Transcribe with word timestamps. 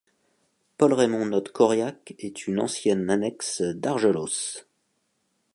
Paul 0.79 0.93
Raymond 0.93 1.27
note 1.27 1.51
qu'Auriac 1.51 2.15
est 2.17 2.47
une 2.47 2.59
ancienne 2.59 3.07
annexe 3.11 3.61
d'Argelos. 3.61 4.65